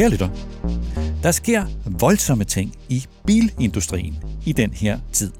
[0.00, 0.28] Kære lytter,
[1.22, 1.64] der sker
[2.00, 4.16] voldsomme ting i bilindustrien
[4.46, 5.32] i den her tid.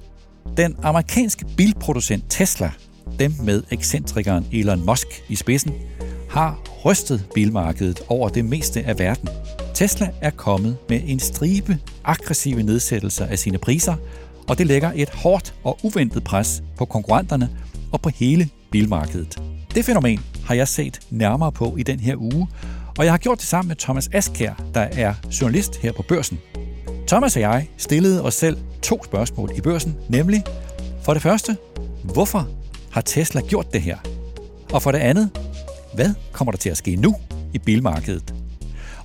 [0.57, 2.71] Den amerikanske bilproducent Tesla,
[3.19, 5.73] dem med ekscentrikeren Elon Musk i spidsen,
[6.31, 9.29] har rystet bilmarkedet over det meste af verden.
[9.75, 13.95] Tesla er kommet med en stribe aggressive nedsættelser af sine priser,
[14.49, 17.51] og det lægger et hårdt og uventet pres på konkurrenterne
[17.93, 19.43] og på hele bilmarkedet.
[19.75, 22.49] Det fænomen har jeg set nærmere på i den her uge,
[22.99, 26.39] og jeg har gjort det sammen med Thomas Askær, der er journalist her på Børsen.
[27.07, 30.45] Thomas og jeg stillede os selv to spørgsmål i børsen, nemlig
[31.03, 31.57] for det første,
[32.03, 32.49] hvorfor
[32.91, 33.97] har Tesla gjort det her?
[34.73, 35.31] Og for det andet,
[35.95, 37.17] hvad kommer der til at ske nu
[37.55, 38.35] i bilmarkedet?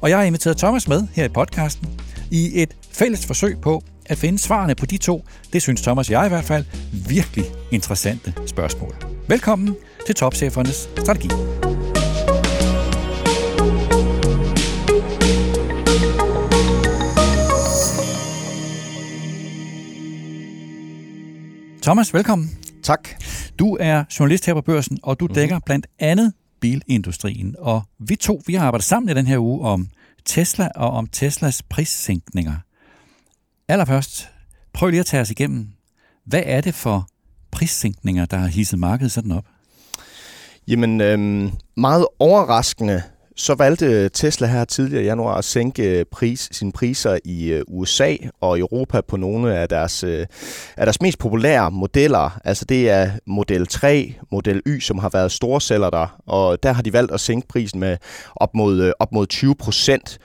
[0.01, 4.17] Og jeg har inviteret Thomas med her i podcasten i et fælles forsøg på at
[4.17, 6.65] finde svarene på de to, det synes Thomas og jeg i hvert fald,
[7.07, 8.95] virkelig interessante spørgsmål.
[9.27, 11.29] Velkommen til Topchefernes Strategi.
[21.85, 22.49] Thomas, velkommen.
[22.83, 23.09] Tak.
[23.59, 27.55] Du er journalist her på børsen, og du dækker blandt andet bilindustrien.
[27.59, 29.87] Og vi to, vi har arbejdet sammen i den her uge om
[30.25, 32.55] Tesla og om Teslas prissænkninger.
[33.67, 34.29] Allerførst,
[34.73, 35.67] prøv lige at tage os igennem.
[36.25, 37.07] Hvad er det for
[37.51, 39.45] prissænkninger, der har hisset markedet sådan op?
[40.67, 43.03] Jamen, øhm, meget overraskende,
[43.35, 47.63] så valgte Tesla her tidligere i januar at sænke øh, pris, sine priser i øh,
[47.67, 50.25] USA og Europa på nogle af deres, øh,
[50.77, 52.39] af deres mest populære modeller.
[52.43, 56.81] Altså det er Model 3, Model Y, som har været storsælger der, og der har
[56.81, 57.97] de valgt at sænke prisen med
[58.35, 60.19] op mod, op mod 20 procent.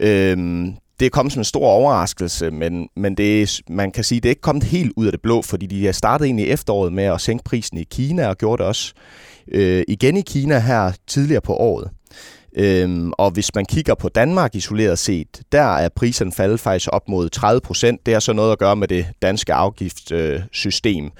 [0.00, 4.20] Øhm, det er kommet som en stor overraskelse, men, men det er, man kan sige,
[4.20, 6.92] det er ikke kommet helt ud af det blå, fordi de har startet egentlig efteråret
[6.92, 8.92] med at sænke prisen i Kina, og gjorde det også
[9.52, 11.90] øh, igen i Kina her tidligere på året.
[12.56, 17.08] Øhm, og hvis man kigger på Danmark isoleret set, der er priserne faldet faktisk op
[17.08, 18.06] mod 30 procent.
[18.06, 21.10] Det har så noget at gøre med det danske afgiftssystem,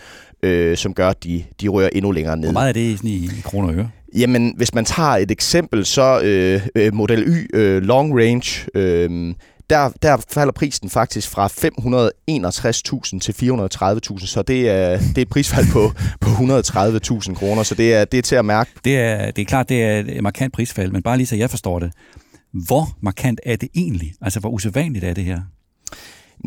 [0.42, 2.48] øh, som gør, at de, de rører endnu længere ned.
[2.48, 3.91] Hvor meget er det sådan i, i kroner og øre?
[4.16, 9.34] Jamen, hvis man tager et eksempel, så øh, øh Model Y øh, Long Range, øh,
[9.72, 15.28] der, der falder prisen faktisk fra 561.000 til 430.000, så det er, det er et
[15.28, 18.70] prisfald på, på 130.000 kroner, så det er, det er til at mærke.
[18.84, 21.50] Det er, det er klart, det er et markant prisfald, men bare lige så jeg
[21.50, 21.92] forstår det.
[22.52, 24.14] Hvor markant er det egentlig?
[24.20, 25.40] Altså, hvor usædvanligt er det her?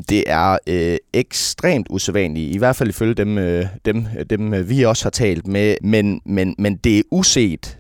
[0.10, 4.84] Det er øh, ekstremt usædvanligt, i hvert fald ifølge dem, øh, dem, dem øh, vi
[4.84, 7.78] også har talt med, men, men, men det er uset.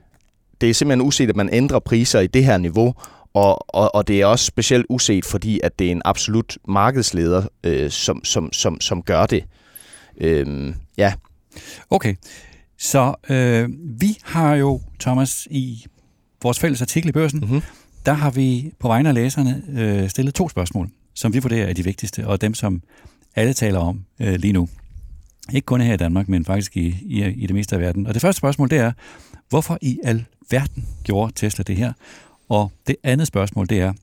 [0.61, 2.93] Det er simpelthen uset, at man ændrer priser i det her niveau,
[3.35, 7.47] og, og, og det er også specielt uset, fordi at det er en absolut markedsleder,
[7.63, 9.45] øh, som, som, som, som gør det.
[10.17, 11.13] Øh, ja.
[11.89, 12.15] Okay,
[12.77, 13.69] så øh,
[13.99, 15.85] vi har jo, Thomas, i
[16.43, 17.61] vores fælles artikel i børsen, mm-hmm.
[18.05, 21.73] der har vi på vegne af læserne øh, stillet to spørgsmål, som vi vurderer er
[21.73, 22.81] de vigtigste, og dem, som
[23.35, 24.69] alle taler om øh, lige nu.
[25.53, 28.07] Ikke kun her i Danmark, men faktisk i, i, i det meste af verden.
[28.07, 28.91] Og det første spørgsmål, det er,
[29.49, 31.93] hvorfor i al verden gjorde Tesla det her?
[32.49, 33.93] Og det andet spørgsmål, det er,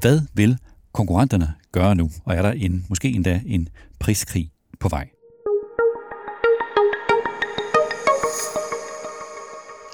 [0.00, 0.58] hvad vil
[0.92, 2.10] konkurrenterne gøre nu?
[2.24, 4.50] Og er der en, måske endda en priskrig
[4.80, 5.08] på vej?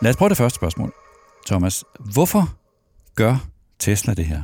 [0.03, 0.93] Lad os prøve det første spørgsmål.
[1.47, 1.84] Thomas,
[2.15, 2.54] hvorfor
[3.15, 3.47] gør
[3.78, 4.43] Tesla det her?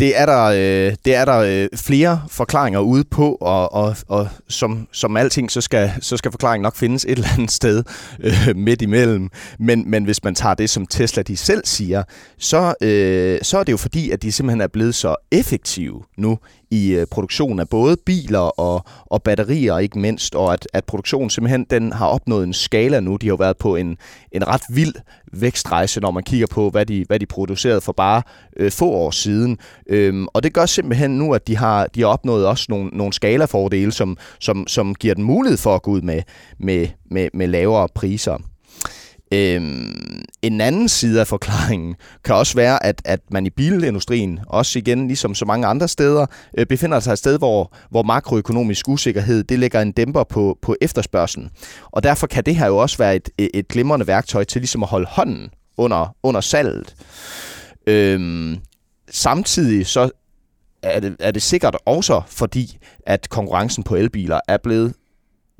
[0.00, 4.28] Det er der, øh, det er der øh, flere forklaringer ude på, og, og, og
[4.48, 7.84] som, som alting, så skal, så skal forklaringen nok findes et eller andet sted
[8.20, 9.30] øh, midt imellem.
[9.58, 12.02] Men, men hvis man tager det, som Tesla de selv siger,
[12.38, 16.38] så, øh, så er det jo fordi, at de simpelthen er blevet så effektive nu
[16.70, 21.30] i øh, produktionen af både biler og, og batterier ikke mindst, og at, at produktionen
[21.30, 23.16] simpelthen den har opnået en skala nu.
[23.16, 23.96] De har jo været på en,
[24.32, 24.94] en ret vild
[25.32, 28.22] vækstrejse, når man kigger på, hvad de, hvad de producerede for bare
[28.56, 29.58] øh, få år siden.
[29.86, 33.12] Øhm, og det gør simpelthen nu, at de har, de har opnået også nogle, nogle
[33.12, 36.22] skalafordele, som, som, som giver den mulighed for at gå ud med,
[36.58, 38.38] med, med, med lavere priser.
[39.32, 41.94] Øhm, en anden side af forklaringen
[42.24, 46.26] kan også være, at, at man i bilindustrien, også igen ligesom så mange andre steder,
[46.58, 50.76] øh, befinder sig et sted, hvor, hvor makroøkonomisk usikkerhed det lægger en dæmper på, på
[50.80, 51.50] efterspørgselen.
[51.90, 54.88] Og derfor kan det her jo også være et, et glimrende værktøj til ligesom at
[54.88, 56.94] holde hånden under, under salget.
[57.86, 58.56] Øhm,
[59.10, 60.10] samtidig så
[60.82, 64.94] er det, er det sikkert også fordi, at konkurrencen på elbiler er blevet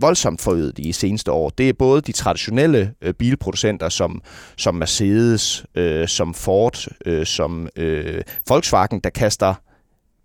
[0.00, 1.50] voldsomt forøget de seneste år.
[1.50, 4.22] Det er både de traditionelle øh, bilproducenter som,
[4.56, 9.54] som Mercedes, øh, som Ford, øh, som øh, Volkswagen, der kaster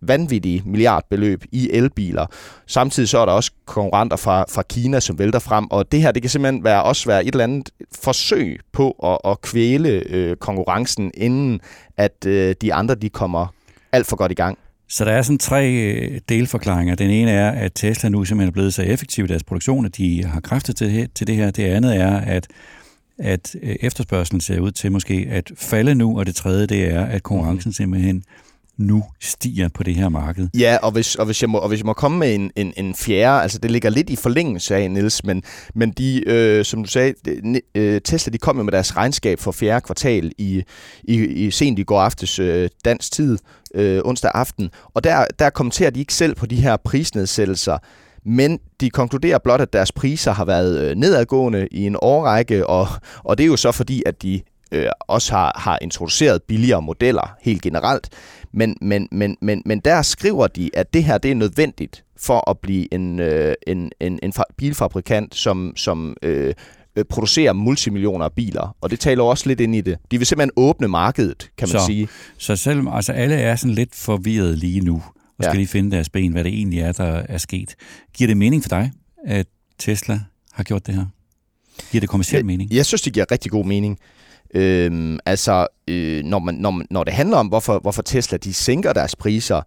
[0.01, 2.25] vanvittige milliardbeløb i elbiler.
[2.67, 6.11] Samtidig så er der også konkurrenter fra, fra Kina, som vælter frem, og det her,
[6.11, 7.69] det kan simpelthen være, også være et eller andet
[8.01, 11.59] forsøg på at, at kvæle øh, konkurrencen, inden
[11.97, 13.47] at øh, de andre de kommer
[13.91, 14.57] alt for godt i gang.
[14.89, 16.95] Så der er sådan tre øh, delforklaringer.
[16.95, 19.97] Den ene er, at Tesla nu simpelthen er blevet så effektiv i deres produktion, at
[19.97, 21.51] de har kræfter til det, her.
[21.51, 22.47] Det andet er, at
[23.17, 27.05] at øh, efterspørgselen ser ud til måske at falde nu, og det tredje det er,
[27.05, 28.23] at konkurrencen simpelthen
[28.77, 30.47] nu stiger på det her marked.
[30.57, 32.73] Ja, og hvis, og hvis, jeg, må, og hvis jeg må komme med en, en,
[32.77, 35.43] en fjerde, altså det ligger lidt i forlængelse af, Niels, men,
[35.75, 39.51] men de, øh, som du sagde, de, øh, Tesla de kom med deres regnskab for
[39.51, 40.63] fjerde kvartal i,
[41.03, 43.37] i, i sent i går aftes øh, dansk tid,
[43.75, 47.77] øh, onsdag aften, og der, der kommenterer de ikke selv på de her prisnedsættelser,
[48.25, 52.87] men de konkluderer blot, at deres priser har været øh, nedadgående i en årrække, og,
[53.23, 54.41] og det er jo så fordi, at de
[54.71, 58.09] øh, også har, har introduceret billigere modeller helt generelt.
[58.53, 62.49] Men, men, men, men, men der skriver de, at det her det er nødvendigt for
[62.49, 66.53] at blive en, øh, en, en, en bilfabrikant, som, som øh,
[66.95, 69.97] øh, producerer multimillioner af biler, og det taler også lidt ind i det.
[70.11, 72.07] De vil simpelthen åbne markedet, kan man så, sige.
[72.37, 74.95] Så selvom altså alle er sådan lidt forvirret lige nu,
[75.37, 75.57] og skal ja.
[75.57, 77.75] lige finde deres ben, hvad det egentlig er, der er sket.
[78.13, 78.91] Giver det mening for dig,
[79.25, 79.47] at
[79.79, 80.19] Tesla
[80.53, 81.05] har gjort det her?
[81.91, 82.73] Giver det kommersiel jeg, mening?
[82.73, 83.99] Jeg synes, det giver rigtig god mening.
[84.53, 88.93] Øhm, altså, øh, når, man, når, når det handler om, hvorfor, hvorfor Tesla de sænker
[88.93, 89.61] deres priser,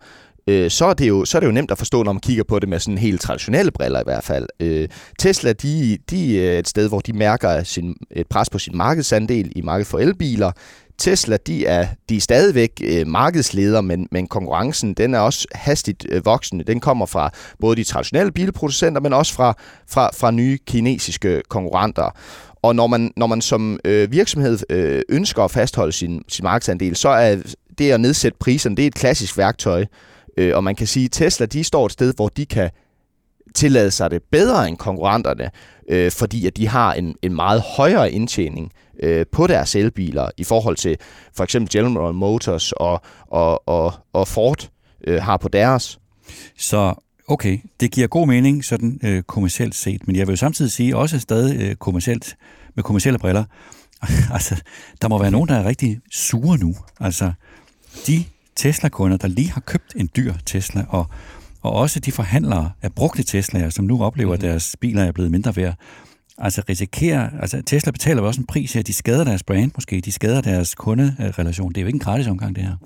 [0.46, 2.44] øh, så, er det jo, så er det jo nemt at forstå, når man kigger
[2.44, 4.46] på det med sådan helt traditionelle briller i hvert fald.
[4.60, 4.88] Øh,
[5.18, 9.52] Tesla, de, de er et sted, hvor de mærker sin, et pres på sin markedsandel
[9.56, 10.52] i markedet for elbiler.
[10.98, 16.06] Tesla, de er, de er stadigvæk øh, markedsledere, men, men konkurrencen, den er også hastigt
[16.08, 16.64] øh, voksende.
[16.64, 17.30] Den kommer fra
[17.60, 19.54] både de traditionelle bilproducenter, men også fra,
[19.88, 22.10] fra, fra nye kinesiske konkurrenter.
[22.62, 26.96] Og når man, når man som øh, virksomhed øh, ønsker at fastholde sin, sin markedsandel,
[26.96, 27.36] så er
[27.78, 29.84] det at nedsætte priserne, det er et klassisk værktøj.
[30.36, 32.70] Øh, og man kan sige, at Tesla de står et sted, hvor de kan
[33.54, 35.50] tillade sig det bedre end konkurrenterne,
[35.88, 38.72] øh, fordi at de har en, en meget højere indtjening
[39.02, 40.96] øh, på deres elbiler i forhold til
[41.36, 44.68] for eksempel General Motors og, og, og, og Ford
[45.06, 45.98] øh, har på deres.
[46.58, 46.94] Så
[47.28, 50.96] okay, det giver god mening sådan øh, kommercielt set, men jeg vil jo samtidig sige
[50.96, 52.36] også stadig øh, kommercielt
[52.74, 53.44] med kommercielle briller.
[54.36, 54.62] altså,
[55.02, 56.74] der må være nogen, der er rigtig sure nu.
[57.00, 57.32] Altså,
[58.06, 58.24] de
[58.56, 61.06] Tesla-kunder, der lige har købt en dyr Tesla, og,
[61.62, 64.48] og også de forhandlere af brugte Teslaer, som nu oplever, at mhm.
[64.48, 65.74] deres biler er blevet mindre værd,
[66.38, 70.00] altså risikerer, altså Tesla betaler jo også en pris her, de skader deres brand måske,
[70.00, 71.68] de skader deres kunderelation.
[71.68, 72.76] Det er jo ikke en gratis omgang, det her.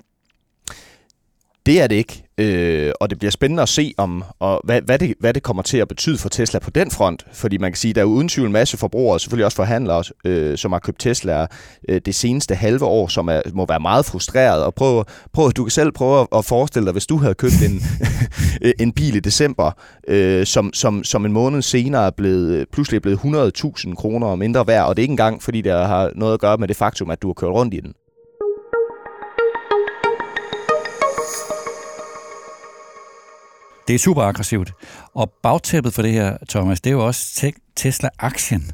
[1.65, 4.99] Det er det ikke, øh, og det bliver spændende at se, om og hvad, hvad,
[4.99, 7.25] det, hvad det kommer til at betyde for Tesla på den front.
[7.33, 10.03] Fordi man kan sige, at der er uden tvivl en masse forbrugere, selvfølgelig også forhandlere,
[10.25, 11.47] øh, som har købt Tesla
[11.89, 14.63] øh, det seneste halve år, som er, må være meget frustreret.
[14.63, 17.81] Og prøv, prøv, du kan selv prøve at forestille dig, hvis du havde købt en,
[18.85, 19.71] en bil i december,
[20.07, 24.67] øh, som, som, som en måned senere er blevet, pludselig er blevet 100.000 kroner mindre
[24.67, 27.09] værd, og det er ikke engang, fordi det har noget at gøre med det faktum,
[27.09, 27.93] at du har kørt rundt i den.
[33.87, 34.73] Det er super aggressivt.
[35.13, 38.71] Og bagtæppet for det her, Thomas, det er jo også Tesla-aktien.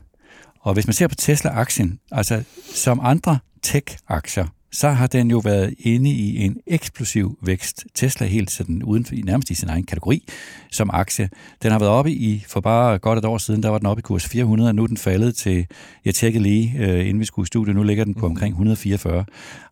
[0.61, 5.73] Og hvis man ser på Tesla-aktien, altså som andre tech-aktier, så har den jo været
[5.79, 7.85] inde i en eksplosiv vækst.
[7.95, 10.27] Tesla helt sådan uden for, nærmest i sin egen kategori
[10.71, 11.29] som aktie.
[11.63, 14.00] Den har været oppe i, for bare godt et år siden, der var den oppe
[14.00, 15.65] i kurs 400, og nu er den faldet til,
[16.06, 18.31] jeg tjekkede lige, øh, inden vi skulle i studiet, nu ligger den på mhm.
[18.31, 19.25] omkring 144.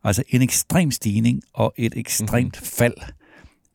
[0.03, 2.65] Altså en ekstrem stigning og et ekstremt mm-hmm.
[2.77, 3.13] fald.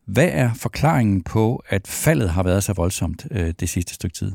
[0.06, 4.32] Hvad er forklaringen på, at faldet har været så voldsomt øh, det sidste stykke tid?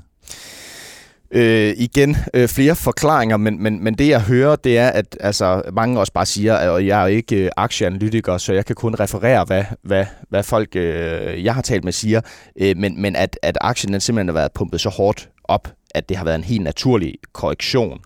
[1.31, 5.61] Øh, igen, øh, flere forklaringer, men, men, men det jeg hører, det er, at altså,
[5.73, 9.45] mange også bare siger, at jeg er ikke øh, aktieanalytiker, så jeg kan kun referere,
[9.45, 12.21] hvad, hvad, hvad folk, øh, jeg har talt med, siger,
[12.61, 16.09] øh, men, men at, at aktien den simpelthen har været pumpet så hårdt op, at
[16.09, 17.99] det har været en helt naturlig korrektion.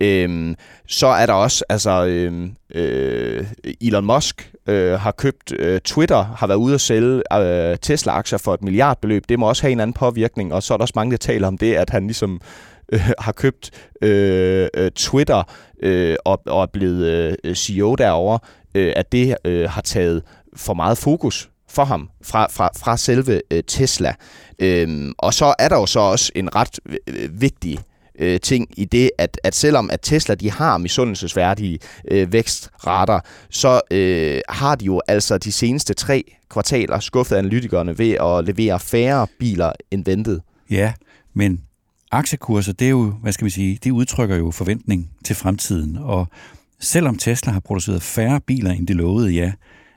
[0.00, 3.46] Øhm, så er der også, altså øhm, øh,
[3.80, 8.54] Elon Musk øh, har købt øh, Twitter, har været ude at sælge øh, Tesla-aktier for
[8.54, 9.28] et milliardbeløb.
[9.28, 11.48] Det må også have en anden påvirkning, og så er der også mange, der taler
[11.48, 12.40] om det, at han ligesom
[12.92, 13.70] øh, har købt
[14.02, 15.42] øh, øh Twitter
[15.82, 18.38] øh, og, og er blevet øh, CEO derovre,
[18.74, 20.22] øh, at det øh, har taget
[20.56, 24.14] for meget fokus for ham fra, fra, fra selve øh, Tesla.
[24.58, 27.78] Øhm, og så er der jo så også en ret øh, vigtig
[28.18, 31.78] øh, ting i det, at, at selvom at Tesla de har misundelsesværdige
[32.10, 33.20] øh, vækstrater,
[33.50, 38.80] så øh, har de jo altså de seneste tre kvartaler skuffet analytikerne ved at levere
[38.80, 40.42] færre biler end ventet.
[40.70, 40.92] Ja,
[41.34, 41.60] men
[42.12, 46.28] aktiekurser, det er jo, hvad skal vi sige, det udtrykker jo forventning til fremtiden, og
[46.80, 49.52] selvom Tesla har produceret færre biler, end de lovede, ja,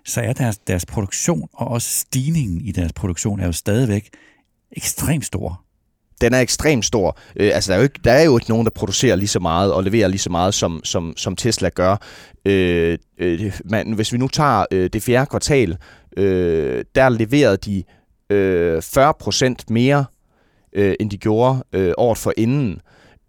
[0.10, 4.10] så er deres, deres produktion og også stigningen i deres produktion er jo stadigvæk
[4.72, 5.62] ekstremt stor.
[6.22, 7.18] Den er ekstremt stor.
[7.36, 9.40] Øh, altså, der er, jo ikke, der er jo ikke nogen, der producerer lige så
[9.40, 11.98] meget og leverer lige så meget, som, som, som Tesla gør.
[12.46, 15.78] Øh, øh, man, hvis vi nu tager øh, det fjerde kvartal,
[16.18, 17.84] øh, der leverede de
[18.30, 20.06] øh, 40% mere,
[20.74, 22.72] øh, end de gjorde øh, året for inden.
[22.72, 22.80] Øh,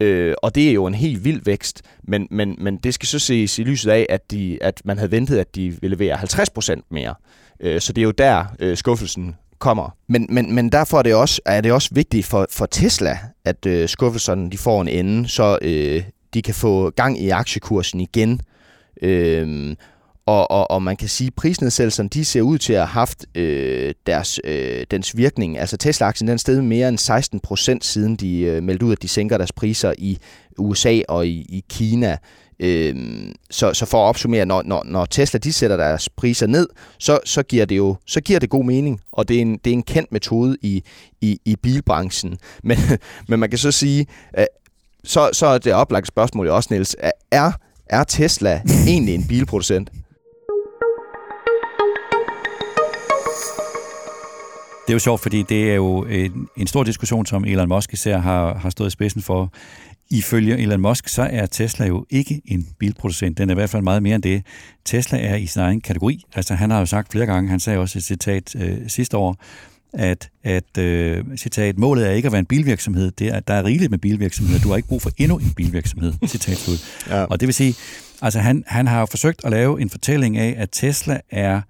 [0.00, 3.18] Øh, og det er jo en helt vild vækst, men, men, men det skal så
[3.18, 6.80] ses i lyset af, at, de, at man havde ventet, at de ville levere 50%
[6.90, 7.14] mere.
[7.60, 9.96] Øh, så det er jo der, øh, skuffelsen kommer.
[10.08, 13.66] Men, men, men derfor er det også, er det også vigtigt for, for Tesla, at
[13.66, 16.02] øh, skuffelserne de får en ende, så øh,
[16.34, 18.40] de kan få gang i aktiekursen igen.
[19.02, 19.76] Øh,
[20.26, 23.26] og, og, og man kan sige, at prisnedsættelserne de ser ud til at have haft
[23.34, 25.58] øh, deres, øh, dens virkning.
[25.58, 29.08] Altså Tesla-aktien den sted mere end 16 procent siden de øh, meldte ud, at de
[29.08, 30.18] sænker deres priser i
[30.58, 32.16] USA og i, i Kina.
[32.60, 32.94] Øh,
[33.50, 37.18] så, så for at opsummere, når, når, når Tesla de sætter deres priser ned, så,
[37.24, 39.74] så giver det jo så giver det god mening, og det er en, det er
[39.74, 40.82] en kendt metode i,
[41.20, 42.38] i, i bilbranchen.
[42.64, 42.78] Men,
[43.28, 44.06] men man kan så sige,
[44.38, 44.44] øh,
[45.04, 46.96] så, så er det oplagt spørgsmål jo også, Niels,
[47.32, 47.52] er,
[47.86, 49.90] er Tesla egentlig en bilproducent?
[54.90, 57.92] Det er jo sjovt, fordi det er jo en, en stor diskussion, som Elon Musk
[57.92, 59.52] især har, har stået i spidsen for.
[60.10, 63.38] Ifølge Elon Musk, så er Tesla jo ikke en bilproducent.
[63.38, 64.42] Den er i hvert fald meget mere end det.
[64.84, 66.24] Tesla er i sin egen kategori.
[66.34, 69.36] Altså, han har jo sagt flere gange, han sagde også et citat øh, sidste år,
[69.92, 73.10] at, at øh, citat, målet er ikke at være en bilvirksomhed.
[73.10, 74.60] Det er, der er rigeligt med bilvirksomheder.
[74.60, 76.12] Du har ikke brug for endnu en bilvirksomhed.
[76.26, 76.78] Citat slut.
[77.08, 77.24] Ja.
[77.24, 77.74] Og det vil sige,
[78.22, 81.60] altså han, han har jo forsøgt at lave en fortælling af, at Tesla er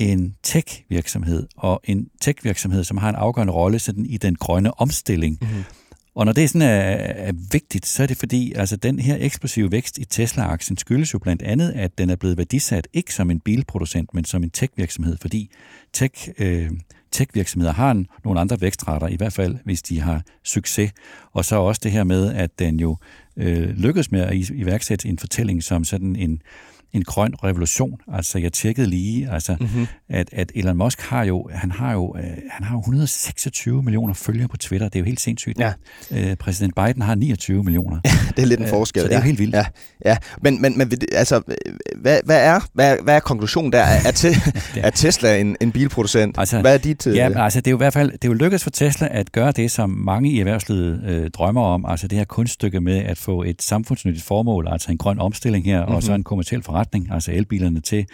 [0.00, 5.38] en tech-virksomhed, og en tech-virksomhed, som har en afgørende rolle sådan i den grønne omstilling.
[5.40, 5.64] Mm-hmm.
[6.14, 6.96] Og når det sådan er,
[7.28, 11.18] er vigtigt, så er det fordi, altså den her eksplosive vækst i Tesla-aktien skyldes jo
[11.18, 15.16] blandt andet, at den er blevet værdisat ikke som en bilproducent, men som en tech-virksomhed,
[15.20, 15.50] fordi
[15.92, 16.70] tech, øh,
[17.12, 20.92] tech-virksomheder har en, nogle andre vækstrater, i hvert fald hvis de har succes.
[21.32, 22.96] Og så også det her med, at den jo
[23.36, 26.42] øh, lykkedes med at iværksætte en fortælling som sådan en
[26.92, 28.00] en grøn revolution.
[28.12, 29.86] Altså, jeg tjekkede lige, altså, mm-hmm.
[30.08, 34.14] at, at Elon Musk har jo, han har jo, øh, han har jo 126 millioner
[34.14, 34.88] følgere på Twitter.
[34.88, 35.58] Det er jo helt sindssygt.
[35.58, 35.72] Ja.
[36.10, 38.00] Øh, præsident Biden har 29 millioner.
[38.04, 39.02] Ja, det er lidt en øh, forskel.
[39.02, 39.22] Så det er ja.
[39.22, 39.54] jo helt vildt.
[39.54, 39.64] Ja,
[40.04, 40.16] ja.
[40.42, 41.42] Men, men, men altså,
[42.00, 43.82] hvad, hvad, er, hvad, hvad er konklusionen der?
[43.82, 44.28] Er, te,
[44.86, 46.38] er Tesla en, en bilproducent?
[46.38, 47.06] Altså, hvad er dit...
[47.06, 47.16] Øh...
[47.16, 49.32] Ja, altså, det er jo i hvert fald, det er jo lykkedes for Tesla at
[49.32, 51.86] gøre det, som mange i erhvervslivet øh, drømmer om.
[51.86, 55.80] Altså det her kunststykke med at få et samfundsnyttigt formål, altså en grøn omstilling her,
[55.80, 55.94] mm-hmm.
[55.94, 56.79] og så en kommersiel forretning,
[57.10, 58.06] altså elbilerne, til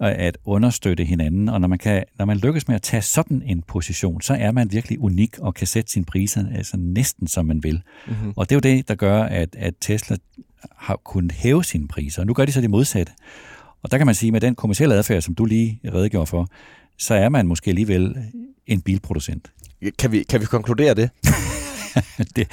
[0.00, 1.48] at understøtte hinanden.
[1.48, 4.52] Og når man, kan, når man lykkes med at tage sådan en position, så er
[4.52, 7.82] man virkelig unik og kan sætte sine priser altså næsten som man vil.
[8.06, 8.32] Mm-hmm.
[8.36, 10.16] Og det er jo det, der gør, at, at Tesla
[10.76, 12.22] har kunnet hæve sine priser.
[12.22, 13.12] Og nu gør de så det modsatte.
[13.82, 16.48] Og der kan man sige, at med den kommersielle adfærd, som du lige redegjorde for,
[16.98, 18.16] så er man måske alligevel
[18.66, 19.52] en bilproducent.
[19.98, 21.10] Kan vi, kan vi konkludere det?
[22.36, 22.48] det?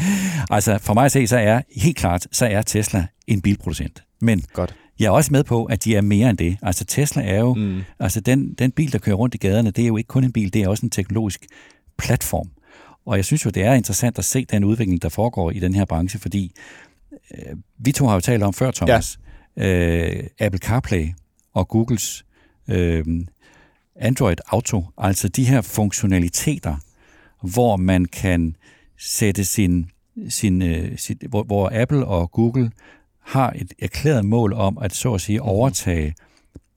[0.49, 4.03] Altså, for mig at se, så er helt klart, så er Tesla en bilproducent.
[4.21, 4.75] Men Godt.
[5.01, 6.57] Jeg er også med på, at de er mere end det.
[6.61, 7.81] Altså Tesla er jo, mm.
[7.99, 10.31] altså den, den bil, der kører rundt i gaderne, det er jo ikke kun en
[10.31, 11.45] bil, det er også en teknologisk
[11.97, 12.49] platform.
[13.05, 15.73] Og jeg synes jo, det er interessant at se den udvikling, der foregår i den
[15.73, 16.51] her branche, fordi
[17.11, 19.19] øh, vi to har jo talt om før, Thomas,
[19.57, 20.17] ja.
[20.17, 21.07] øh, Apple CarPlay
[21.53, 22.25] og Googles
[22.67, 23.05] øh,
[23.95, 26.75] Android Auto, altså de her funktionaliteter,
[27.41, 28.55] hvor man kan
[28.97, 29.89] sætte sin,
[30.29, 32.71] sin, øh, sin hvor, hvor Apple og Google
[33.21, 35.49] har et erklæret mål om at så at sige mhm.
[35.49, 36.13] overtage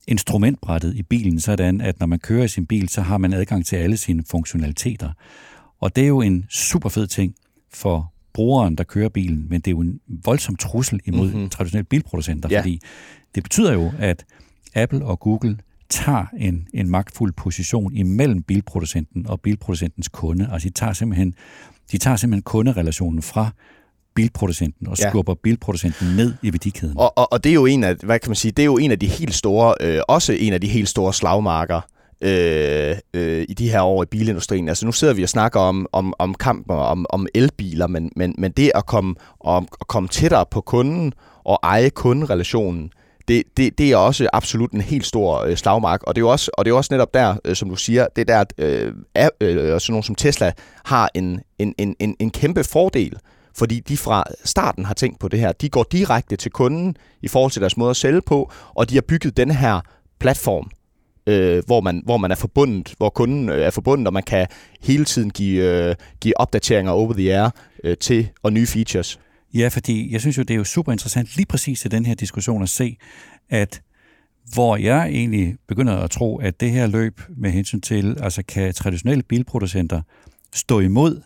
[0.07, 3.65] instrumentbrættet i bilen, sådan at når man kører i sin bil, så har man adgang
[3.65, 5.11] til alle sine funktionaliteter.
[5.79, 7.35] Og det er jo en super fed ting
[7.73, 11.49] for brugeren, der kører bilen, men det er jo en voldsom trussel imod mm-hmm.
[11.49, 12.59] traditionelle bilproducenter, ja.
[12.59, 12.79] fordi
[13.35, 14.25] det betyder jo, at
[14.75, 15.57] Apple og Google
[15.89, 20.49] tager en, en magtfuld position imellem bilproducenten og bilproducentens kunde.
[20.51, 21.33] Altså de tager simpelthen,
[21.91, 23.51] de tager simpelthen kunderelationen fra
[24.15, 25.39] bilproducenten og skubber ja.
[25.43, 26.97] bilproducenten ned i værdikæden.
[26.97, 28.77] Og, og, og det er jo en af, hvad kan man sige, det er jo
[28.77, 31.81] en af de helt store, øh, også en af de helt store slagmarker,
[32.21, 34.69] øh, øh, i de her år i bilindustrien.
[34.69, 38.35] Altså nu sidder vi og snakker om, om, om kampen om, om elbiler, men, men,
[38.37, 42.89] men det at komme, om, at komme tættere på kunden og eje kunderelationen,
[43.27, 46.29] det, det, det er også absolut en helt stor øh, slagmark, og det er jo
[46.29, 48.93] også, og det er også netop der, øh, som du siger, det er der, øh,
[49.15, 50.51] er, øh, sådan nogle som Tesla
[50.85, 53.17] har en, en, en, en, en kæmpe fordel,
[53.57, 55.51] fordi de fra starten har tænkt på det her.
[55.51, 58.95] De går direkte til kunden i forhold til deres måde at sælge på, og de
[58.95, 59.81] har bygget den her
[60.19, 60.71] platform,
[61.27, 64.47] øh, hvor, man, hvor man er forbundet, hvor kunden øh, er forbundet, og man kan
[64.81, 67.49] hele tiden give, øh, give opdateringer over the air
[67.83, 69.19] øh, til og nye features.
[69.53, 72.15] Ja, fordi jeg synes jo, det er jo super interessant lige præcis i den her
[72.15, 72.97] diskussion at se,
[73.49, 73.81] at
[74.53, 78.73] hvor jeg egentlig begynder at tro, at det her løb med hensyn til, altså kan
[78.73, 80.01] traditionelle bilproducenter
[80.53, 81.21] stå imod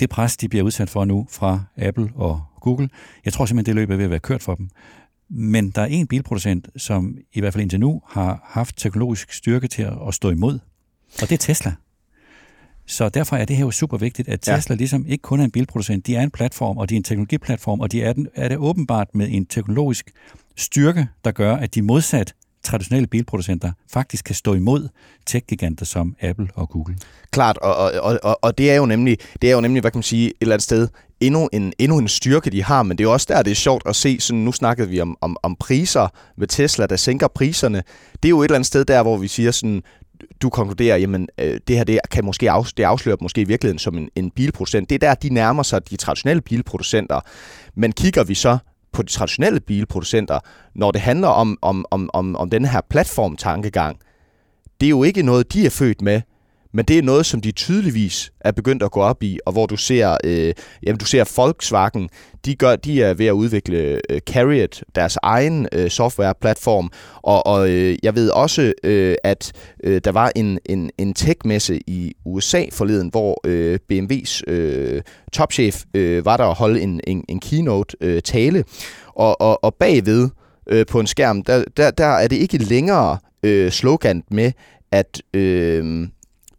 [0.00, 2.88] det pres, de bliver udsat for nu fra Apple og Google.
[3.24, 4.68] Jeg tror simpelthen, det løb er ved at være kørt for dem.
[5.28, 9.68] Men der er en bilproducent, som i hvert fald indtil nu har haft teknologisk styrke
[9.68, 10.58] til at stå imod,
[11.22, 11.72] og det er Tesla.
[12.86, 14.78] Så derfor er det her jo super vigtigt, at Tesla ja.
[14.78, 17.80] ligesom ikke kun er en bilproducent, de er en platform, og de er en teknologiplatform,
[17.80, 20.10] og de er, den, er det åbenbart med en teknologisk
[20.56, 22.34] styrke, der gør, at de modsat
[22.64, 24.88] traditionelle bilproducenter faktisk kan stå imod
[25.26, 26.96] tech-giganter som Apple og Google.
[27.30, 29.98] Klart, og, og, og, og det er jo nemlig, det er jo nemlig, hvad kan
[29.98, 30.88] man sige, et eller andet sted,
[31.20, 33.54] endnu en, endnu en styrke, de har, men det er jo også der, det er
[33.54, 37.28] sjovt at se, sådan, nu snakkede vi om, om, om priser med Tesla, der sænker
[37.28, 37.82] priserne.
[38.22, 39.82] Det er jo et eller andet sted der, hvor vi siger sådan,
[40.42, 43.78] du konkluderer, jamen øh, det her det kan måske af, det afslører måske i virkeligheden
[43.78, 44.90] som en, en bilproducent.
[44.90, 47.20] Det er der, de nærmer sig de traditionelle bilproducenter.
[47.76, 48.58] Men kigger vi så
[48.94, 50.38] på de traditionelle bilproducenter,
[50.74, 53.98] når det handler om, om, om, om, om den her platformtankegang,
[54.80, 56.20] det er jo ikke noget, de er født med,
[56.74, 59.66] men det er noget, som de tydeligvis er begyndt at gå op i, og hvor
[59.66, 62.08] du ser, øh, jamen, du ser Volkswagen,
[62.44, 66.90] de, gør, de er ved at udvikle øh, Carriot, deres egen øh, softwareplatform,
[67.22, 69.52] og, og øh, jeg ved også, øh, at
[69.84, 75.02] øh, der var en, en, en tech-messe i USA forleden, hvor øh, BMW's øh,
[75.32, 78.64] topchef øh, var der og holde en, en, en keynote-tale, øh,
[79.08, 80.28] og, og, og bagved
[80.66, 84.52] øh, på en skærm, der, der, der er det ikke længere øh, slogan med,
[84.92, 86.08] at øh,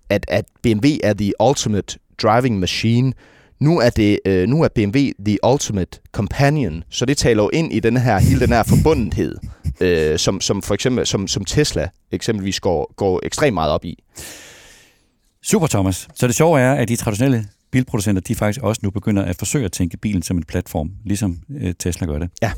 [0.10, 3.14] at, at BMW er the ultimate driving machine.
[3.60, 7.74] Nu er, det, øh, nu er BMW the ultimate companion, så det taler jo ind
[7.74, 9.38] i den her, hele den her forbundethed,
[9.82, 14.04] øh, som, som for eksempel som, som Tesla eksempelvis går, går ekstremt meget op i.
[15.44, 16.08] Super, Thomas.
[16.16, 19.66] Så det sjove er, at de traditionelle bilproducenter, de faktisk også nu begynder at forsøge
[19.66, 22.30] at tænke bilen som en platform, ligesom øh, Tesla gør det.
[22.42, 22.52] Ja.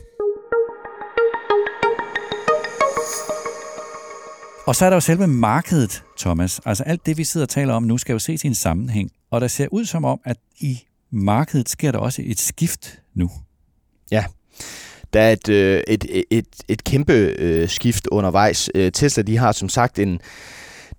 [4.68, 6.62] Og så er der jo selve markedet, Thomas.
[6.66, 9.12] Altså alt det, vi sidder og taler om nu, skal jo ses i en sammenhæng.
[9.32, 10.80] Og der ser ud som om, at i
[11.12, 13.32] markedet sker der også et skift nu.
[14.12, 14.26] Ja,
[15.14, 18.70] der er et, øh, et, et, et kæmpe øh, skift undervejs.
[18.76, 20.20] Øh, Tesla de har som sagt en,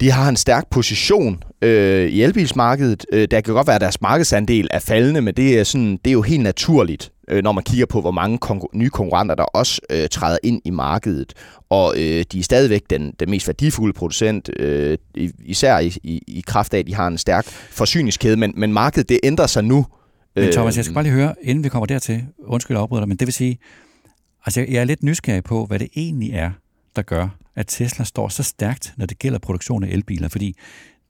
[0.01, 3.07] de har en stærk position øh, i elbilsmarkedet.
[3.13, 6.07] Øh, der kan godt være, at deres markedsandel er faldende, men det er, sådan, det
[6.07, 9.43] er jo helt naturligt, øh, når man kigger på, hvor mange konkur- nye konkurrenter, der
[9.43, 11.35] også øh, træder ind i markedet.
[11.71, 14.99] Og øh, de er stadigvæk den, den mest værdifulde producent, øh,
[15.45, 19.09] især i, i, i kraft af, at de har en stærk forsyningskæde, men, men markedet
[19.09, 19.87] det ændrer sig nu.
[20.37, 23.09] Men Thomas, jeg skal bare lige høre, inden vi kommer dertil, undskyld jeg afbryder dig,
[23.09, 23.59] men det vil sige,
[24.47, 26.51] altså jeg er lidt nysgerrig på, hvad det egentlig er,
[26.97, 30.57] der gør, at Tesla står så stærkt, når det gælder produktion af elbiler, fordi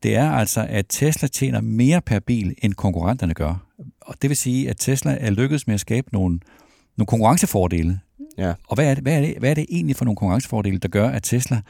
[0.03, 3.68] det er altså, at Tesla tjener mere per bil, end konkurrenterne gør.
[4.01, 6.41] Og det vil sige, at Tesla er lykkedes med at skabe nogle,
[6.97, 8.01] nogle konkurrencefordele.
[8.38, 8.53] Ja.
[8.69, 10.88] Og hvad er, det, hvad, er det, hvad er det egentlig for nogle konkurrencefordele, der
[10.88, 11.61] gør, at Tesla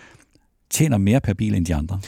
[0.70, 2.00] tjener mere per bil end de andre?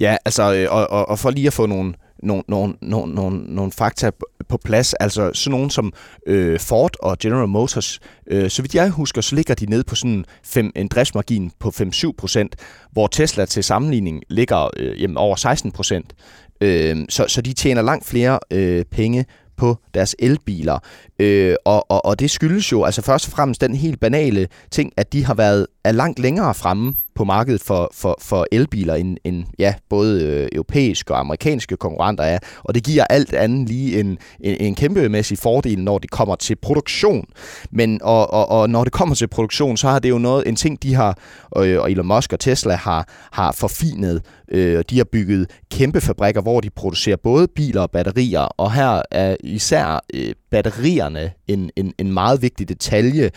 [0.00, 3.54] Ja, altså, øh, og, og, og for lige at få nogle, nogle, nogle, nogle, nogle,
[3.54, 4.10] nogle fakta
[4.48, 4.94] på plads.
[4.94, 5.92] Altså sådan nogen som
[6.26, 9.94] øh, Ford og General Motors, øh, så vidt jeg husker, så ligger de nede på
[9.94, 12.56] sådan fem, en driftsmargin på 5-7 procent,
[12.92, 16.14] hvor Tesla til sammenligning ligger øh, jamen, over 16 procent.
[16.60, 19.26] Øh, så, så de tjener langt flere øh, penge
[19.58, 20.78] på deres elbiler.
[21.18, 24.92] Øh, og, og, og det skyldes jo altså først og fremmest den helt banale ting,
[24.96, 29.16] at de har været er langt længere fremme på markedet for, for, for elbiler, end,
[29.24, 32.38] end ja, både øh, europæiske og amerikanske konkurrenter er.
[32.64, 36.56] Og det giver alt andet lige en, en, en kæmpemæssig fordel, når det kommer til
[36.56, 37.26] produktion.
[37.70, 40.56] Men og, og, og når det kommer til produktion, så har det jo noget, en
[40.56, 41.18] ting, de har,
[41.56, 44.22] øh, og Elon Musk og Tesla har, har forfinet.
[44.50, 48.40] Øh, de har bygget kæmpe fabrikker, hvor de producerer både biler og batterier.
[48.40, 53.30] Og her er især øh, batterierne en, en, en meget vigtig detalje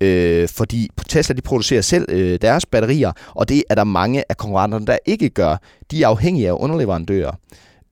[0.00, 4.36] øh, fordi Tesla de producerer selv øh, deres batterier, og det er der mange af
[4.36, 5.56] konkurrenterne, der ikke gør.
[5.90, 7.32] De er afhængige af underleverandører.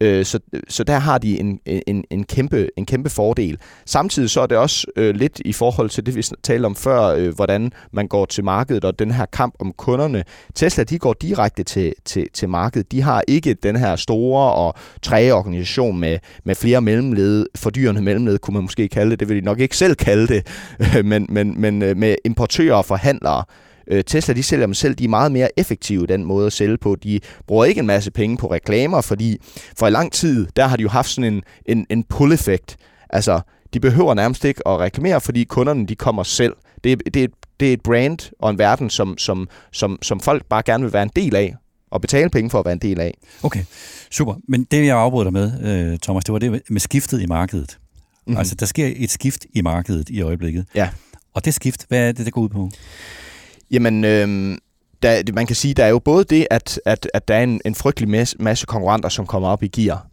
[0.01, 3.59] Øh, så, så der har de en, en, en, kæmpe, en kæmpe fordel.
[3.87, 7.03] Samtidig så er det også øh, lidt i forhold til det, vi talte om før,
[7.07, 10.25] øh, hvordan man går til markedet og den her kamp om kunderne.
[10.55, 12.93] Tesla, de går direkte til, til, til markedet.
[12.93, 18.39] De har ikke den her store og træge organisation med, med flere mellemled, fordyrende mellemled,
[18.39, 19.21] kunne man måske kalde det.
[19.21, 20.47] Det vil de nok ikke selv kalde det,
[21.05, 23.45] men, men, men øh, med importører og forhandlere,
[23.91, 26.79] Øh, Tesla de sælger dem selv, de er meget mere effektive den måde at sælge
[26.79, 26.97] på.
[27.03, 29.39] De bruger ikke en masse penge på reklamer, fordi
[29.79, 32.77] for i lang tid, der har de jo haft sådan en, en, en pull-effekt.
[33.11, 33.41] Altså,
[33.75, 36.55] de behøver nærmest ikke at reklamere, fordi kunderne de kommer selv.
[36.85, 40.63] Det, det, det er et brand og en verden, som, som, som, som folk bare
[40.63, 41.55] gerne vil være en del af,
[41.91, 43.15] og betale penge for at være en del af.
[43.43, 43.65] Okay,
[44.11, 44.35] super.
[44.49, 47.79] Men det, jeg afbryder dig med, øh, Thomas, det var det med skiftet i markedet.
[48.27, 48.39] Mm-hmm.
[48.39, 50.67] Altså, der sker et skift i markedet i øjeblikket.
[50.75, 50.89] Ja.
[51.35, 52.71] Og det skift, hvad er det, der går ud på?
[53.71, 54.59] Jamen, øh,
[55.03, 57.61] der, man kan sige, der er jo både det, at, at, at der er en,
[57.65, 60.07] en frygtelig masse, masse konkurrenter, som kommer op i gear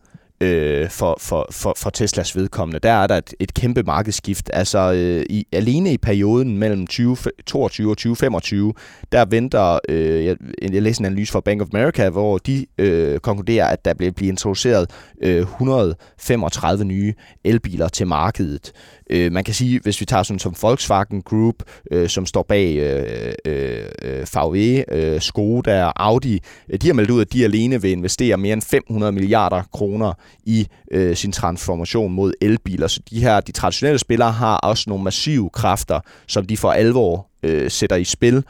[0.43, 2.79] øh, for, for, for, for Teslas vedkommende.
[2.79, 4.49] Der er der et, et kæmpe markedsskift.
[4.53, 8.73] Altså øh, i, alene i perioden mellem 2022 og 2025,
[9.11, 13.19] der venter, øh, jeg, jeg læste en analyse fra Bank of America, hvor de øh,
[13.19, 14.89] konkluderer, at der bliver, blive introduceret
[15.21, 17.13] øh, 135 nye
[17.43, 18.71] elbiler til markedet.
[19.09, 21.55] Øh, man kan sige, hvis vi tager sådan som Volkswagen Group,
[21.91, 26.39] øh, som står bag øh, øh, øh VW, øh, Skoda og Audi,
[26.69, 30.13] øh, de har meldt ud, at de alene vil investere mere end 500 milliarder kroner
[30.43, 32.87] i øh, sin transformation mod elbiler.
[32.87, 37.27] Så de her, de traditionelle spillere har også nogle massive kræfter, som de for alvor
[37.43, 38.43] øh, sætter i spil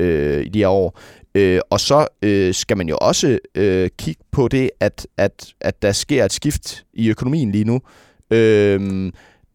[0.00, 0.98] øh, i de her år.
[1.34, 5.82] Øh, og så øh, skal man jo også øh, kigge på det, at, at, at
[5.82, 7.80] der sker et skift i økonomien lige nu.
[8.30, 9.12] Øh,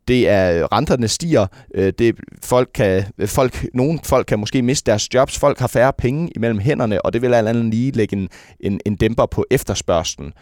[0.08, 5.14] det er renterne stiger, øh, det folk kan folk nogle folk kan måske miste deres
[5.14, 8.30] jobs, folk har færre penge imellem hænderne, og det vil alt andet lige lægge en,
[8.60, 10.34] en, en dæmper på efterspørgselen.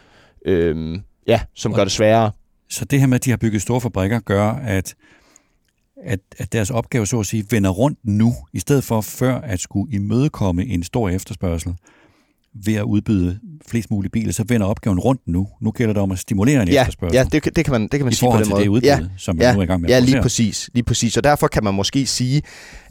[0.45, 2.31] Øhm, ja, som gør det sværere.
[2.69, 4.95] Så det her med, at de har bygget store fabrikker, gør, at,
[6.03, 9.59] at, at deres opgave, så at sige, vender rundt nu, i stedet for før at
[9.59, 11.75] skulle imødekomme en stor efterspørgsel
[12.65, 15.47] ved at udbyde flest mulige biler, så vender opgaven rundt nu.
[15.61, 17.17] Nu gælder det om at stimulere en ja, efterspørgsel.
[17.17, 18.61] Ja, det, det kan man, det kan man I sige på den måde.
[18.61, 21.17] det udbud, ja, som ja, nu er i gang med Ja, lige præcis, lige præcis.
[21.17, 22.41] Og derfor kan man måske sige,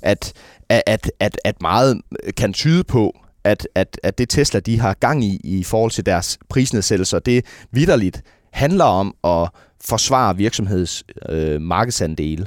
[0.02, 0.32] at,
[0.68, 2.00] at, at, at meget
[2.36, 6.06] kan tyde på, at, at, at det Tesla, de har gang i i forhold til
[6.06, 8.22] deres prisnedsættelser, det vidderligt
[8.52, 9.48] handler om at
[9.84, 12.46] forsvare virksomheds øh, markedsandele.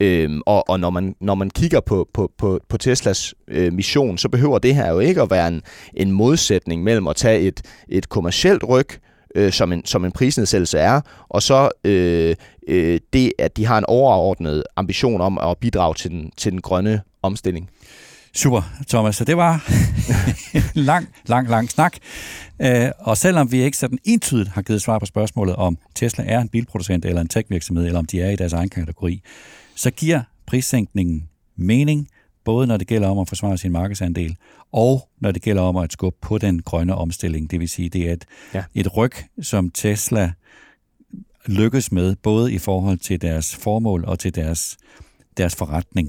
[0.00, 4.18] Øhm, og og når, man, når man kigger på, på, på, på Teslas øh, mission,
[4.18, 5.62] så behøver det her jo ikke at være en,
[5.94, 8.88] en modsætning mellem at tage et, et kommercielt ryg,
[9.34, 12.36] øh, som, en, som en prisnedsættelse er, og så øh,
[12.68, 16.60] øh, det, at de har en overordnet ambition om at bidrage til den, til den
[16.60, 17.70] grønne omstilling.
[18.34, 19.16] Super, Thomas.
[19.16, 19.70] Så det var
[20.90, 21.96] lang, lang, lang snak.
[22.62, 26.40] Øh, og selvom vi ikke sådan entydigt har givet svar på spørgsmålet, om Tesla er
[26.40, 29.22] en bilproducent eller en tech-virksomhed, eller om de er i deres egen kategori,
[29.74, 32.08] så giver prissænkningen mening,
[32.44, 34.36] både når det gælder om at forsvare sin markedsandel,
[34.72, 37.50] og når det gælder om at skubbe på den grønne omstilling.
[37.50, 38.64] Det vil sige, det er et, ja.
[38.74, 40.32] et ryg, som Tesla
[41.46, 44.76] lykkes med, både i forhold til deres formål og til deres,
[45.36, 46.08] deres forretning.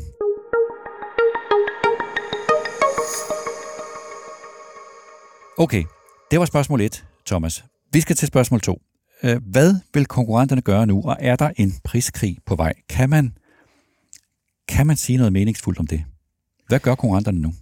[5.57, 5.83] Okay,
[6.31, 7.63] det var spørgsmål 1, Thomas.
[7.93, 8.81] Vi skal til spørgsmål 2.
[9.23, 12.73] Øh, hvad vil konkurrenterne gøre nu, og er der en priskrig på vej?
[12.89, 13.37] Kan man,
[14.67, 16.03] kan man sige noget meningsfuldt om det?
[16.67, 17.53] Hvad gør konkurrenterne nu?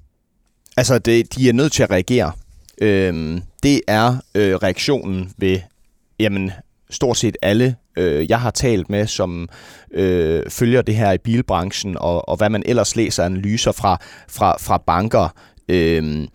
[0.78, 2.32] Altså, det, de er nødt til at reagere.
[2.82, 5.60] Øhm, det er øh, reaktionen ved
[6.20, 6.52] jamen,
[6.90, 9.50] stort set alle, øh, jeg har talt med, som
[9.92, 13.98] øh, følger det her i bilbranchen, og, og hvad man ellers læser analyser fra,
[14.30, 15.36] fra, fra banker.
[15.70, 16.28] Øh,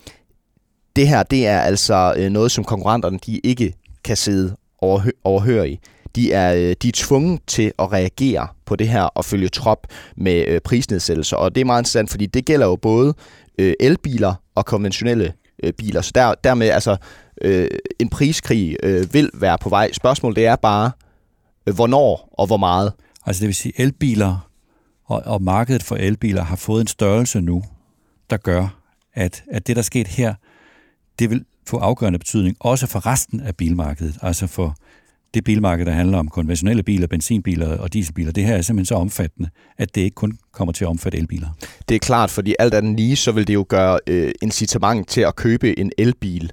[0.99, 5.69] det her, det er altså øh, noget, som konkurrenterne de ikke kan sidde overhø- overhøre
[5.71, 5.81] i.
[6.17, 9.87] De er, øh, de er tvunget til at reagere på det her og følge trop
[10.17, 11.37] med øh, prisnedsættelser.
[11.37, 13.15] Og det er meget interessant, fordi det gælder jo både
[13.59, 15.33] øh, elbiler og konventionelle
[15.63, 16.01] øh, biler.
[16.01, 16.97] Så der, dermed altså
[17.43, 19.93] øh, en priskrig øh, vil være på vej.
[19.93, 20.91] Spørgsmålet det er bare,
[21.67, 22.93] øh, hvornår og hvor meget.
[23.27, 24.51] Altså det vil sige, elbiler
[25.07, 27.63] og, og markedet for elbiler har fået en størrelse nu,
[28.31, 28.79] der gør,
[29.15, 30.35] at, at det, der er sket her,
[31.19, 34.77] det vil få afgørende betydning også for resten af bilmarkedet, altså for
[35.35, 38.95] det bilmarked, der handler om konventionelle biler, benzinbiler og dieselbiler, det her er simpelthen så
[38.95, 41.49] omfattende, at det ikke kun kommer til at omfatte elbiler.
[41.89, 45.21] Det er klart, fordi alt andet lige, så vil det jo gøre øh, incitament til
[45.21, 46.53] at købe en elbil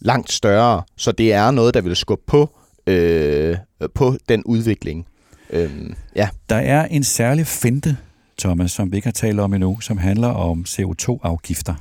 [0.00, 2.50] langt større, så det er noget, der vil skubbe på,
[2.86, 3.56] øh,
[3.94, 5.06] på den udvikling.
[5.50, 5.70] Øh,
[6.16, 6.28] ja.
[6.48, 7.96] Der er en særlig finte,
[8.38, 11.74] Thomas, som vi ikke har talt om endnu, som handler om CO2-afgifter.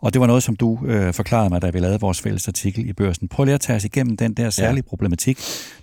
[0.00, 2.88] Og det var noget, som du øh, forklarede mig, da vi lavede vores fælles artikel
[2.88, 3.28] i børsen.
[3.28, 4.88] Prøv lige at tage os igennem den der særlige ja.
[4.88, 5.38] problematik,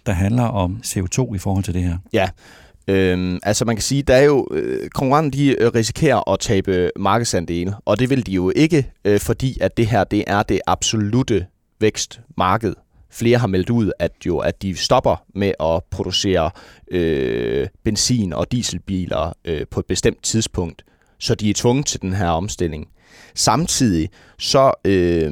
[0.06, 1.98] der handler om CO2 i forhold til det her.
[2.14, 2.30] Ja,
[2.88, 6.92] Øhm, altså man kan sige, der er jo øh, konkurrenten de øh, risikerer at tabe
[6.96, 10.62] markedsandele, og det vil de jo ikke, øh, fordi at det her det er det
[10.68, 11.46] absolute
[11.80, 12.74] vækstmarked.
[13.12, 16.52] Flere har meldt ud, at jo at de stopper med at producere
[16.92, 20.84] øh, benzin- og dieselbiler øh, på et bestemt tidspunkt,
[21.20, 22.88] så de er tvunget til den her omstilling.
[23.36, 25.32] Samtidig så, øh,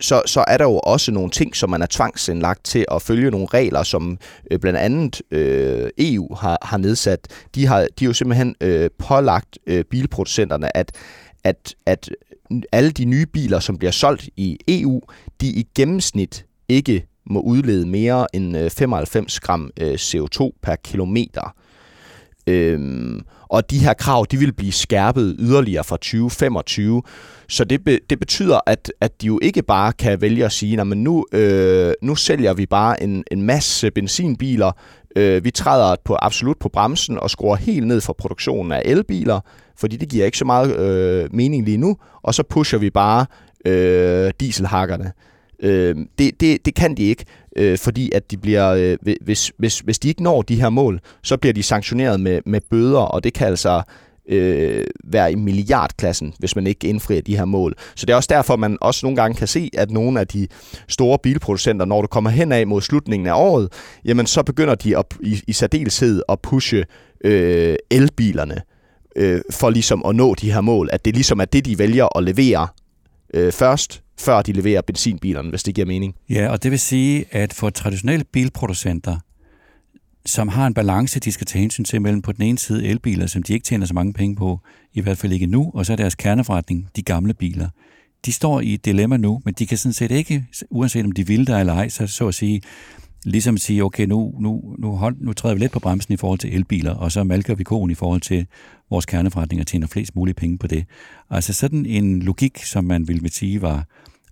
[0.00, 3.30] så, så er der jo også nogle ting, som man er tvangsindlagt til at følge
[3.30, 4.18] nogle regler, som
[4.50, 7.28] øh, blandt andet øh, EU har, har nedsat.
[7.54, 10.92] De har, de har jo simpelthen øh, pålagt øh, bilproducenterne, at,
[11.44, 12.10] at, at
[12.72, 15.00] alle de nye biler, som bliver solgt i EU,
[15.40, 21.54] de i gennemsnit ikke må udlede mere end øh, 95 gram øh, CO2 per kilometer.
[22.46, 23.20] Øhm,
[23.52, 27.02] og de her krav, de vil blive skærpet yderligere fra 2025.
[27.48, 30.84] Så det, be, det betyder, at, at de jo ikke bare kan vælge at sige,
[30.84, 34.72] men nu, øh, nu sælger vi bare en, en masse benzinbiler,
[35.16, 39.40] øh, vi træder på absolut på bremsen og skruer helt ned for produktionen af elbiler,
[39.76, 43.26] fordi det giver ikke så meget øh, mening lige nu, og så pusher vi bare
[43.64, 45.12] øh, dieselhakkerne.
[45.62, 47.24] Øh, det, det, det kan de ikke,
[47.56, 51.00] øh, fordi at de bliver, øh, hvis, hvis, hvis de ikke når de her mål,
[51.22, 53.82] så bliver de sanktioneret med, med bøder, og det kan altså
[54.28, 57.74] øh, være i milliardklassen, hvis man ikke indfrier de her mål.
[57.94, 60.48] Så det er også derfor, man også nogle gange kan se, at nogle af de
[60.88, 63.68] store bilproducenter, når du kommer hen af mod slutningen af året,
[64.04, 66.84] jamen så begynder de at, i, i særdeleshed at pushe
[67.24, 68.60] øh, elbilerne
[69.16, 70.88] øh, for ligesom at nå de her mål.
[70.92, 72.68] At det ligesom er det, de vælger at levere
[73.32, 76.14] øh, først, før de leverer benzinbilerne, hvis det giver mening.
[76.30, 79.18] Ja, og det vil sige, at for traditionelle bilproducenter,
[80.26, 83.26] som har en balance, de skal tage hensyn til mellem på den ene side elbiler,
[83.26, 84.60] som de ikke tjener så mange penge på,
[84.94, 87.68] i hvert fald ikke nu, og så er deres kerneforretning, de gamle biler.
[88.26, 91.26] De står i et dilemma nu, men de kan sådan set ikke, uanset om de
[91.26, 92.62] vil der eller ej, så, så at sige,
[93.24, 96.38] ligesom sige, okay, nu, nu, nu, hold, nu træder vi lidt på bremsen i forhold
[96.38, 98.46] til elbiler, og så malker vi konen i forhold til
[98.90, 100.84] vores kerneforretning og tjener flest mulige penge på det.
[101.30, 103.84] Altså sådan en logik, som man ville sige var,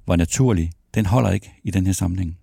[0.07, 2.37] var naturlig, den holder ikke i den her sammenhæng.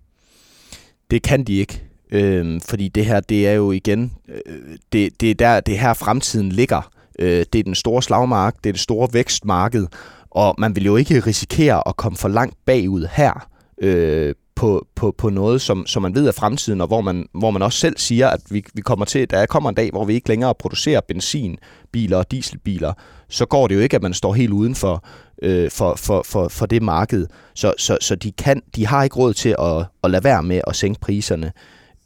[1.10, 1.82] Det kan de ikke.
[2.10, 5.78] Øh, fordi det her, det er jo igen, øh, det, det, er der, det er
[5.78, 6.90] her fremtiden ligger.
[7.18, 9.86] Øh, det er den store slagmark, det er det store vækstmarked,
[10.30, 13.48] og man vil jo ikke risikere at komme for langt bagud her
[13.80, 17.50] øh, på, på, på noget, som, som man ved er fremtiden, og hvor man, hvor
[17.50, 20.14] man også selv siger, at vi, vi kommer til, der kommer en dag, hvor vi
[20.14, 22.92] ikke længere producerer benzinbiler og dieselbiler,
[23.28, 25.04] så går det jo ikke, at man står helt uden for,
[25.42, 27.26] øh, for, for, for, for det marked.
[27.54, 30.60] Så, så, så de, kan, de har ikke råd til at, at lade være med
[30.66, 31.52] at sænke priserne.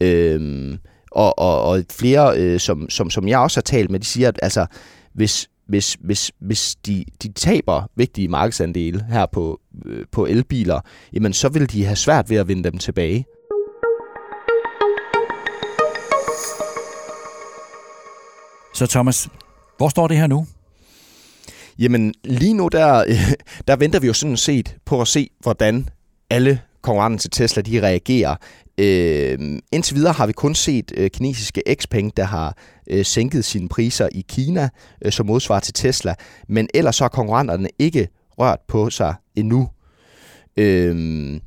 [0.01, 0.75] Øh,
[1.11, 4.29] og, og, og flere, øh, som, som, som jeg også har talt med, de siger,
[4.29, 4.67] at altså,
[5.15, 10.81] hvis, hvis, hvis, hvis de, de taber vigtige markedsandele her på, øh, på elbiler,
[11.13, 13.25] jamen så vil de have svært ved at vinde dem tilbage.
[18.75, 19.29] Så Thomas,
[19.77, 20.47] hvor står det her nu?
[21.79, 23.05] Jamen lige nu, der,
[23.69, 25.89] der venter vi jo sådan set på at se, hvordan
[26.31, 28.37] alle konkurrenter til Tesla de reagerer.
[28.79, 29.39] Øh,
[29.73, 32.57] indtil videre har vi kun set øh, kinesiske Xpeng, der har
[32.91, 34.69] øh, sænket sine priser i Kina,
[35.05, 36.15] øh, som modsvar til Tesla.
[36.49, 39.69] Men ellers så har konkurrenterne ikke rørt på sig endnu.
[40.57, 41.41] Øh,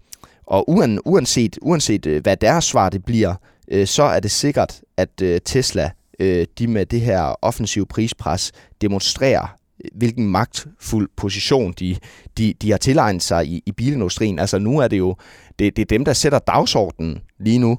[0.47, 0.69] og
[1.05, 3.35] uanset, uanset øh, hvad deres svar det bliver,
[3.71, 8.51] øh, så er det sikkert, at øh, Tesla øh, de med det her offensive prispres
[8.81, 9.55] demonstrerer
[9.95, 11.95] hvilken magtfuld position de,
[12.37, 14.39] de, de har tilegnet sig i, i bilindustrien.
[14.39, 15.15] Altså nu er det jo
[15.59, 17.77] det, det er dem, der sætter dagsordenen lige nu.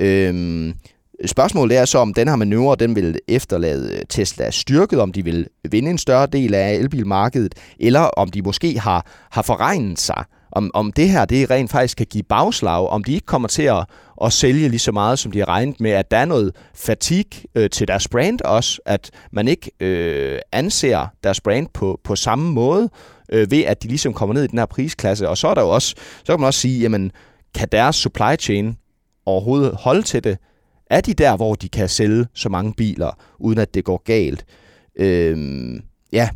[0.00, 0.74] Øhm,
[1.26, 5.24] spørgsmålet er så, om den her manøvre, den vil efterlade øh, Tesla styrket, om de
[5.24, 10.24] vil vinde en større del af elbilmarkedet, eller om de måske har, har forregnet sig
[10.54, 13.62] om, om det her det rent faktisk kan give bagslag, om de ikke kommer til
[13.62, 13.84] at,
[14.24, 17.26] at sælge lige så meget, som de har regnet med, at der er noget fatig
[17.54, 22.52] øh, til deres brand også, at man ikke øh, anser deres brand på, på samme
[22.52, 22.90] måde,
[23.32, 25.28] øh, ved at de ligesom kommer ned i den her prisklasse.
[25.28, 27.12] Og så er der jo også, så kan man også sige, jamen,
[27.54, 28.76] kan deres supply chain
[29.26, 30.38] overhovedet holde til det?
[30.90, 34.44] Er de der, hvor de kan sælge så mange biler, uden at det går galt?
[34.98, 35.36] Øh,
[36.12, 36.28] ja,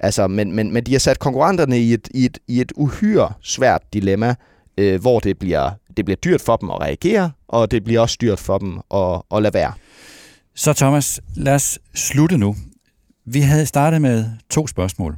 [0.00, 3.32] Altså, men, men, men de har sat konkurrenterne i et, i et, i et uhyre
[3.42, 4.34] svært dilemma,
[4.78, 8.18] øh, hvor det bliver, det bliver dyrt for dem at reagere, og det bliver også
[8.20, 9.72] dyrt for dem at, at lade være.
[10.54, 12.56] Så Thomas, lad os slutte nu.
[13.24, 15.16] Vi havde startet med to spørgsmål.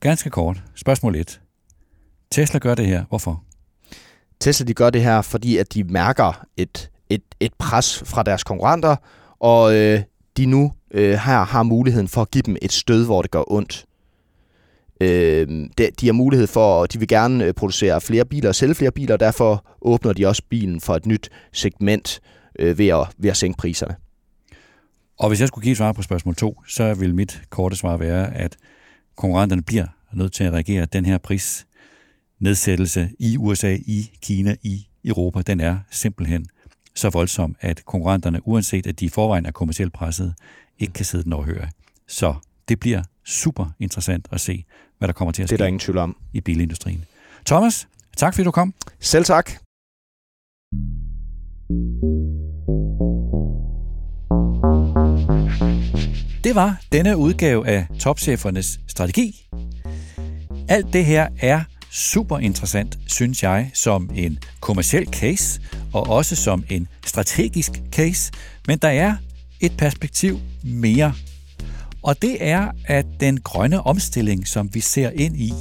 [0.00, 0.62] Ganske kort.
[0.74, 1.40] Spørgsmål 1.
[2.30, 3.04] Tesla gør det her.
[3.08, 3.42] Hvorfor?
[4.40, 8.44] Tesla de gør det her, fordi at de mærker et, et, et pres fra deres
[8.44, 8.96] konkurrenter,
[9.40, 10.02] og øh,
[10.36, 13.52] de nu øh, her har muligheden for at give dem et stød, hvor det gør
[13.52, 13.84] ondt.
[15.00, 15.48] Øh,
[15.78, 18.74] de, de har mulighed for, og de vil gerne øh, producere flere biler og sælge
[18.74, 22.20] flere biler, og derfor åbner de også bilen for et nyt segment
[22.58, 23.96] øh, ved, at, ved at sænke priserne.
[25.18, 28.34] Og hvis jeg skulle give svar på spørgsmål 2, så vil mit korte svar være,
[28.34, 28.56] at
[29.16, 30.84] konkurrenterne bliver nødt til at reagere.
[30.84, 36.46] Den her prisnedsættelse i USA, i Kina, i Europa, den er simpelthen
[36.94, 40.34] så voldsom, at konkurrenterne, uanset at de i forvejen er kommercielt presset,
[40.78, 41.68] ikke kan sidde den overhøre.
[42.08, 42.34] Så
[42.68, 44.64] det bliver super interessant at se,
[44.98, 46.16] hvad der kommer til at ske det er der ingen tvivl om.
[46.32, 47.04] i bilindustrien.
[47.46, 48.74] Thomas, tak fordi du kom.
[49.00, 49.50] Selv tak.
[56.44, 59.46] Det var denne udgave af Topchefernes Strategi.
[60.68, 65.60] Alt det her er super interessant, synes jeg, som en kommersiel case,
[65.92, 68.32] og også som en strategisk case.
[68.66, 69.16] Men der er
[69.60, 71.12] et perspektiv mere.
[72.02, 75.52] Og det er, at den grønne omstilling, som vi ser ind i,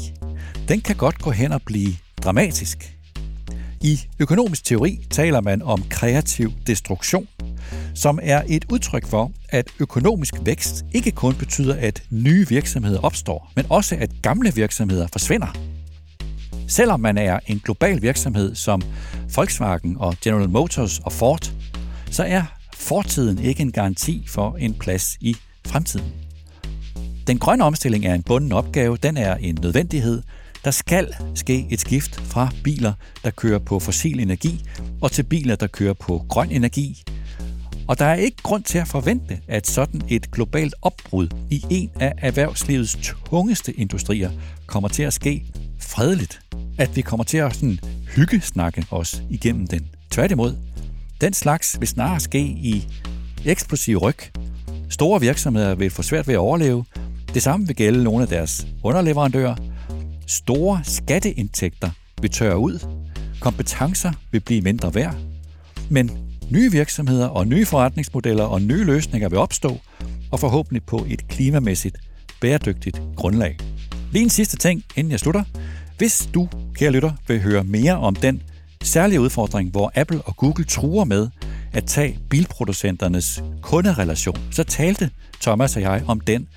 [0.68, 2.94] den kan godt gå hen og blive dramatisk.
[3.82, 7.28] I økonomisk teori taler man om kreativ destruktion,
[7.96, 13.52] som er et udtryk for, at økonomisk vækst ikke kun betyder, at nye virksomheder opstår,
[13.56, 15.58] men også at gamle virksomheder forsvinder.
[16.68, 18.82] Selvom man er en global virksomhed som
[19.36, 21.54] Volkswagen og General Motors og Ford,
[22.12, 22.44] så er
[22.88, 26.12] fortiden ikke en garanti for en plads i fremtiden.
[27.28, 30.22] Den grønne omstilling er en bunden opgave, den er en nødvendighed.
[30.66, 34.64] Der skal ske et skift fra biler, der kører på fossil energi,
[35.02, 37.04] og til biler, der kører på grøn energi.
[37.88, 41.90] Og der er ikke grund til at forvente, at sådan et globalt opbrud i en
[42.00, 44.32] af erhvervslivets tungeste industrier
[44.66, 45.46] kommer til at ske
[45.80, 46.40] fredeligt.
[46.78, 47.80] At vi kommer til at sådan
[48.16, 49.88] hyggesnakke os igennem den.
[50.12, 50.56] Tværtimod,
[51.22, 52.88] den slags vil snarere ske i
[53.46, 54.18] eksplosiv ryg.
[54.90, 56.86] Store virksomheder vil få svært ved at overleve.
[57.34, 59.56] Det samme vil gælde nogle af deres underleverandører.
[60.28, 61.90] Store skatteindtægter
[62.22, 62.88] vil tørre ud.
[63.42, 65.16] Kompetencer vil blive mindre værd.
[65.90, 66.12] Men
[66.52, 69.78] nye virksomheder og nye forretningsmodeller og nye løsninger vil opstå,
[70.32, 71.98] og forhåbentlig på et klimamæssigt
[72.42, 73.58] bæredygtigt grundlag.
[74.12, 75.44] Lige en sidste ting, inden jeg slutter.
[75.98, 78.42] Hvis du, kære lytter, vil høre mere om den
[78.88, 81.30] særlige udfordring, hvor Apple og Google truer med
[81.74, 85.10] at tage bilproducenternes kunderelation, så talte
[85.42, 86.48] Thomas og jeg om den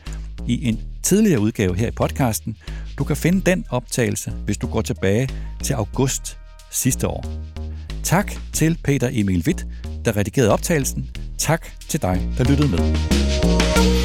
[0.47, 2.57] i en tidligere udgave her i podcasten.
[2.99, 5.29] Du kan finde den optagelse, hvis du går tilbage
[5.63, 6.39] til august
[6.71, 7.25] sidste år.
[8.03, 9.67] Tak til Peter Emil Witt,
[10.05, 11.11] der redigerede optagelsen.
[11.39, 14.00] Tak til dig, der lyttede med.